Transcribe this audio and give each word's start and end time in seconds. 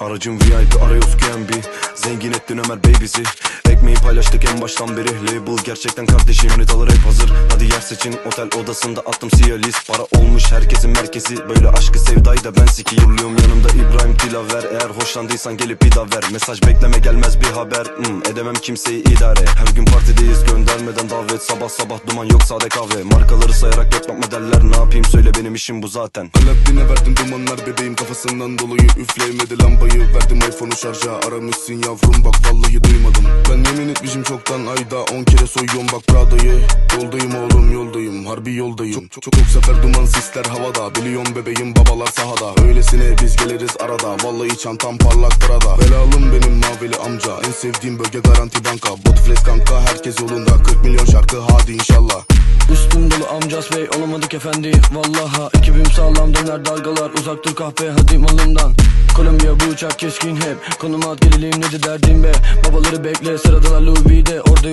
Aracım 0.00 0.40
VIP 0.40 0.82
arıyoruz 0.82 1.16
Gambi 1.16 1.60
Zengin 1.94 2.32
ettin 2.32 2.58
Ömer 2.58 2.84
Bey 2.84 2.94
Ekmeği 3.76 3.96
paylaştık 3.96 4.44
en 4.44 4.60
baştan 4.60 4.96
beri. 4.96 5.08
Label 5.26 5.64
gerçekten 5.64 6.06
kardeşim 6.06 6.50
Nitalar 6.58 6.90
hep 6.90 7.06
hazır. 7.06 7.32
Hadi 7.52 7.64
yer 7.64 7.80
seçin 7.80 8.16
otel 8.26 8.48
odasında 8.60 9.00
attım 9.00 9.30
siyah 9.30 9.58
Para 9.88 10.02
olmuş 10.20 10.52
herkesin 10.52 10.90
merkezi. 10.90 11.48
Böyle 11.48 11.68
aşkı 11.68 11.98
sevdayı 11.98 12.44
da 12.44 12.56
ben 12.56 12.66
siki 12.66 12.94
Yurluyorum 12.94 13.36
yanımda 13.38 13.68
İbrahim 13.68 14.16
Dilaver. 14.18 14.64
Eğer 14.72 14.90
hoşlandıysan 14.90 15.56
gelip 15.56 15.82
bir 15.82 15.90
daha 15.90 16.04
ver. 16.04 16.24
Mesaj 16.32 16.62
bekleme 16.62 16.98
gelmez 16.98 17.40
bir 17.40 17.46
haber. 17.46 17.86
Hmm, 17.86 18.32
Edemem 18.32 18.54
kimseyi 18.54 19.02
idare. 19.02 19.44
Her 19.46 19.74
gün 19.76 19.84
partideyiz 19.84 20.44
göndermeden 20.44 21.10
davet. 21.10 21.42
Sabah 21.42 21.68
sabah 21.68 21.98
duman 22.06 22.24
yok 22.24 22.42
sade 22.42 22.68
kahve. 22.68 23.02
Markaları 23.02 23.52
sayarak 23.52 23.94
yapmak 23.94 24.30
derler. 24.30 24.62
Ne 24.70 24.76
yapayım 24.76 25.04
söyle 25.04 25.30
benim 25.38 25.54
işim 25.54 25.82
bu 25.82 25.88
zaten. 25.88 26.30
Alaaddin'e 26.42 26.88
verdim 26.88 27.14
dumanlar 27.16 27.66
bebeğim. 27.66 27.96
Kafasından 27.96 28.58
dolayı 28.58 28.88
Üfleyemedi. 28.98 29.62
Lambayı 29.62 30.14
verdim 30.14 30.38
iPhone'u 30.38 30.76
şarja. 30.76 31.12
Aramışsın 31.28 31.74
yavrum 31.74 32.24
bak 32.24 32.34
vallahi 32.46 32.84
duymadım. 32.84 33.24
Ben 33.50 33.65
yemin 33.66 33.88
etmişim 33.88 34.22
çoktan 34.22 34.66
ayda 34.66 34.98
on 35.02 35.24
kere 35.24 35.46
soyuyorum 35.46 35.86
bak 35.92 36.06
Prada'yı. 36.06 36.60
Yoldayım 36.96 37.34
oğlum 37.34 37.72
yoldayım. 37.72 38.26
Harbi 38.26 38.54
yoldayım. 38.54 39.08
Çok 39.08 39.22
çok, 39.22 39.32
çok 39.32 39.46
sefer 39.46 39.82
duman 39.82 40.06
sisler 40.06 40.44
havada. 40.44 40.94
Biliyorum 40.94 41.34
bebeğim 41.36 41.76
babalar 41.76 42.06
sahada. 42.06 42.62
Öylesine 42.68 43.18
biz 43.22 43.36
geliriz 43.36 43.76
arada. 43.80 44.16
Vallahi 44.24 44.58
çantam 44.58 44.98
parlak 44.98 45.40
Prada. 45.40 45.78
Belalım 45.80 46.26
En 46.36 46.45
sevdiğim 47.56 47.98
bölge 47.98 48.18
garanti 48.18 48.64
banka. 48.64 48.90
Botflex 48.90 49.42
kanka 49.42 49.80
herkes 49.80 50.20
yolunda. 50.20 50.62
40 50.62 50.84
milyon 50.84 51.04
şarkı 51.04 51.40
hadi 51.40 51.72
inşallah. 51.72 52.24
Üstüm 52.72 53.10
dolu 53.10 53.28
amcas 53.34 53.72
bey 53.72 53.88
olamadık 53.98 54.34
efendi. 54.34 54.72
Vallaha 54.92 55.50
ekibim 55.58 55.86
sağlam 55.86 56.34
döner 56.34 56.64
dalgalar. 56.64 57.10
Uzak 57.10 57.44
dur 57.44 57.54
kahpe 57.54 57.90
hadi 57.90 58.18
malımdan 58.18 58.74
Kolombiya 59.16 59.60
bu 59.60 59.64
uçak 59.64 59.98
keskin 59.98 60.36
hep. 60.36 60.78
Konuma 60.78 61.12
at 61.12 61.20
gelelim 61.20 61.60
nedir 61.60 61.82
derdim 61.82 62.22
be? 62.22 62.32
Babaları 62.68 63.04
bekle 63.04 63.38
sıradalar 63.38 63.80
Louis 63.80 64.06
V'de. 64.06 64.42
Orada 64.42 64.65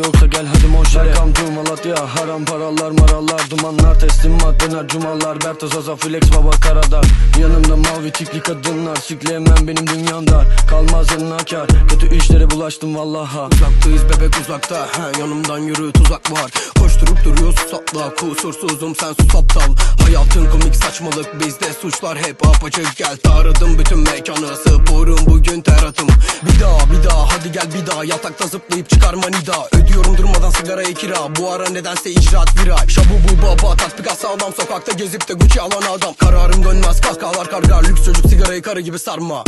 Malatya 1.84 2.16
Haram 2.16 2.46
paralar 2.46 2.92
marallar 2.92 3.50
Dumanlar 3.50 4.00
teslimat 4.00 4.60
döner 4.60 4.88
cumalar 4.88 5.42
Berto 5.42 5.68
Zaza 5.68 5.96
Flex 5.96 6.22
baba 6.32 6.52
karada 6.52 7.02
Yanımda 7.40 7.76
mavi 7.76 8.12
tikli 8.12 8.40
kadınlar 8.40 8.96
Sikleyemem 8.96 9.68
benim 9.68 9.88
dünyam 9.88 10.28
dar 10.28 10.46
Kalmaz 10.70 11.12
yanına 11.12 11.38
kar 11.38 11.68
Kötü 11.90 12.16
işlere 12.16 12.52
bulaştım 12.52 12.96
vallaha. 12.96 13.50
Uzaktayız 13.54 14.04
bebek 14.04 14.34
uzakta 14.42 14.86
he, 14.86 15.20
Yanımdan 15.20 15.60
yürü 15.60 15.92
tuzak 15.92 16.32
var. 16.32 16.52
Koşturup 16.80 17.24
duruyoruz 17.26 17.60
sapla 17.72 18.16
Kusursuzum 18.16 18.96
sen 18.96 19.14
sus 19.14 19.36
aptal. 19.36 19.76
Hayatın 20.04 20.52
komik 20.52 20.76
saçmalık 20.76 21.40
bizde 21.40 21.74
suçlar 21.82 22.18
hep 22.18 22.48
apaçık. 22.48 22.98
Gel 22.98 23.18
Taradım 23.18 23.80
bütün 23.80 24.00
mekanı 24.00 24.56
Sporum 24.58 25.20
bugün 25.26 25.62
ter 25.62 25.84
atım 25.84 26.08
Bir 26.46 26.60
daha 26.60 26.92
bir 26.92 27.10
daha 27.10 27.13
hadi 27.34 27.52
gel 27.52 27.74
bir 27.74 27.88
daha 27.88 28.06
Yatakta 28.06 28.48
zıplayıp 28.48 28.90
çıkarma 28.90 29.28
nida. 29.28 29.68
Ödüyorum 29.74 30.18
durmadan 30.18 30.50
sigaraya 30.50 30.94
kira 30.94 31.36
Bu 31.40 31.52
ara 31.52 31.70
nedense 31.70 32.12
icraat 32.12 32.60
viral 32.60 32.88
Şabu 32.88 33.14
bu 33.30 33.42
baba 33.42 33.76
tatbikat 33.76 34.18
sağlam 34.20 34.54
Sokakta 34.58 34.92
gezip 34.92 35.30
de 35.30 35.34
Gucci 35.34 35.62
alan 35.62 35.82
adam. 35.98 36.14
Kararım 36.14 36.64
dönmez 36.64 37.02
kahkahalar 37.02 37.50
kargar 37.50 37.84
Lüks 37.84 38.06
çocuk 38.06 38.30
sigarayı 38.30 38.62
karı 38.62 38.80
gibi 38.82 39.00
sarma 39.00 39.44